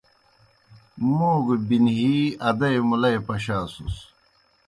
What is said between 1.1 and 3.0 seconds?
موْ گہ بِنہِی ادَئی